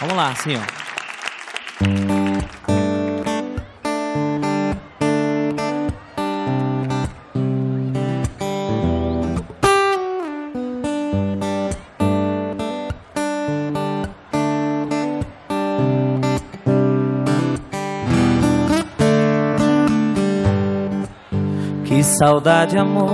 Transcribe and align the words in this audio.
Vamos 0.00 0.16
lá, 0.16 0.28
assim, 0.28 0.54
ó. 0.54 0.60
Que 21.84 22.04
saudade, 22.04 22.78
amor. 22.78 23.10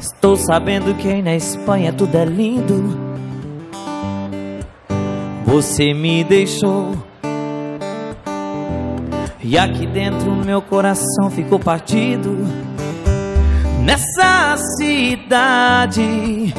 Estou 0.00 0.34
sabendo 0.36 0.94
que 0.94 1.08
aí 1.08 1.20
na 1.20 1.34
Espanha 1.34 1.92
tudo 1.92 2.16
é 2.16 2.24
lindo. 2.24 3.03
Você 5.54 5.94
me 5.94 6.24
deixou. 6.24 6.96
E 9.40 9.56
aqui 9.56 9.86
dentro 9.86 10.32
meu 10.32 10.60
coração 10.60 11.30
ficou 11.30 11.60
partido. 11.60 12.44
Nessa 13.84 14.56
cidade 14.76 16.52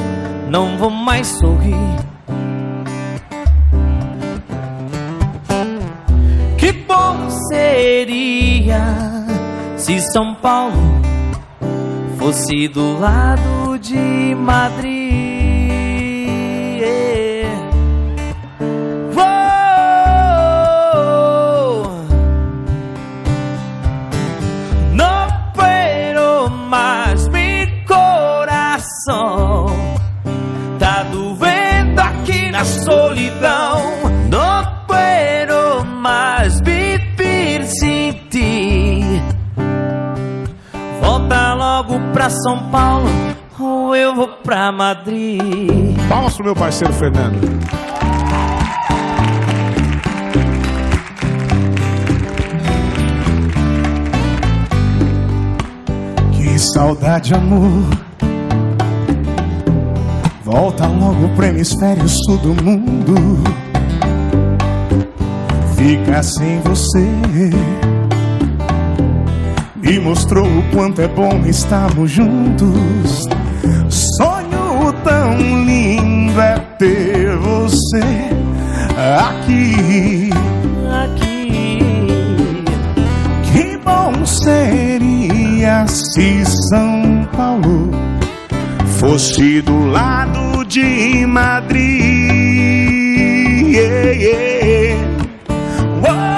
não 0.50 0.77
vou 0.77 0.89
mais 0.89 1.27
sorrir. 1.27 1.76
Que 6.58 6.72
bom 6.72 7.30
seria 7.50 8.80
se 9.75 10.00
São 10.14 10.36
Paulo 10.36 11.02
fosse 12.17 12.70
do 12.70 12.98
lado 12.98 13.77
de 13.77 14.34
Madrid. 14.36 15.34
Na 32.56 32.64
solidão. 32.64 33.81
No 34.30 34.86
puedo 34.88 35.84
más 35.86 36.62
vivir 36.62 37.66
sem 37.66 38.14
ti. 38.30 39.22
Volta 41.02 41.53
logo 41.53 42.00
pra 42.14 42.30
São 42.30 42.70
Paulo 42.72 43.09
ou 43.59 43.94
eu 43.94 44.16
vou 44.16 44.30
pra 44.42 44.72
Madrid. 44.72 45.97
Palmas 46.08 46.36
pro 46.36 46.45
meu 46.45 46.56
parceiro 46.56 46.94
Fernando. 46.94 47.42
Que 56.31 56.58
saudade, 56.58 57.34
amor. 57.34 58.05
Volta 60.45 60.85
logo 60.85 61.27
pro 61.29 61.45
hemisfério 61.45 62.07
sul 62.07 62.38
do 62.38 62.63
mundo. 62.63 63.15
Ficar 65.75 66.21
sem 66.21 66.59
você. 66.59 67.03
Me 69.75 69.99
mostrou 69.99 70.45
o 70.45 70.61
quanto 70.71 71.01
é 71.01 71.07
bom 71.07 71.41
estarmos 71.47 72.11
juntos. 72.11 73.27
Sonho 73.89 74.93
tão 75.03 75.35
lindo 75.66 76.39
é 76.39 76.59
ter 76.77 77.35
você 77.38 78.03
aqui. 79.17 80.29
Aqui. 81.05 81.79
Que 83.51 83.78
bom 83.79 84.23
seria 84.28 85.88
se 85.88 86.45
São 86.69 87.28
Paulo 87.35 87.84
fosse 89.05 89.61
do 89.61 89.85
lado 89.85 90.66
de 90.66 91.27
Madrid. 91.27 91.85
Yeah, 93.75 94.11
yeah. 94.13 94.97
Oh, 96.01 96.38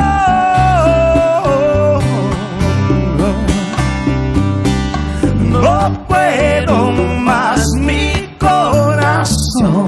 no 5.54 6.06
puedo 6.10 6.92
más 7.22 7.64
mi 7.80 8.28
coração. 8.38 9.88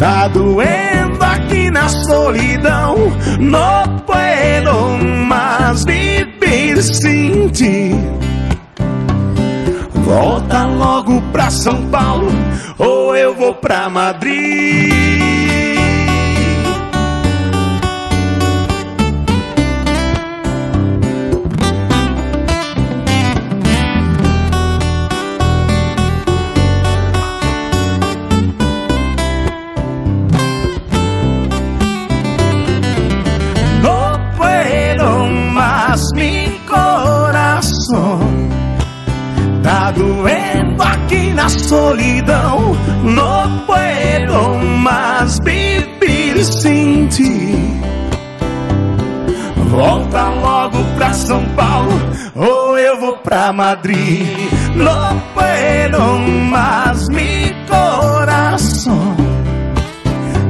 Tá 0.00 0.26
doendo 0.28 1.22
aqui 1.22 1.70
na 1.70 1.88
solidão. 1.88 2.96
Não 3.38 3.84
puedo 4.04 4.98
mais 5.28 5.84
viver 5.84 6.82
sem 6.82 7.48
ti. 7.50 7.94
Volta 10.18 10.66
logo 10.66 11.22
pra 11.30 11.48
São 11.48 11.88
Paulo 11.90 12.26
ou 12.76 13.14
eu 13.14 13.36
vou 13.36 13.54
pra 13.54 13.88
Madrid. 13.88 14.97
Tá 39.88 39.92
doendo 39.92 40.82
aqui 40.82 41.32
na 41.32 41.48
solidão. 41.48 42.76
Não 43.04 43.58
puedo 43.60 44.58
mais 44.82 45.38
viver 45.42 46.44
sem 46.44 47.06
ti. 47.06 47.80
Volta 49.70 50.28
logo 50.28 50.76
pra 50.94 51.14
São 51.14 51.42
Paulo 51.56 51.98
ou 52.36 52.76
eu 52.76 53.00
vou 53.00 53.16
pra 53.16 53.50
Madrid. 53.50 54.28
Não 54.74 55.22
puedo 55.32 56.00
mais 56.50 57.08
mi 57.08 57.56
coração. 57.66 59.16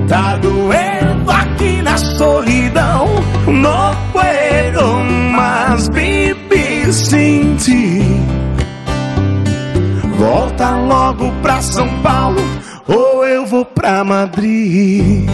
Tá 0.09 0.37
doendo 0.39 1.31
aqui 1.31 1.81
na 1.81 1.97
solidão. 1.97 2.78
Volta 10.19 10.71
logo 10.71 11.31
pra 11.43 11.63
São 11.63 12.03
Paulo 12.03 12.41
ou 12.89 13.25
eu 13.25 13.47
vou 13.47 13.65
pra 13.65 14.03
Madrid. 14.03 15.31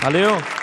Valeu. 0.00 0.59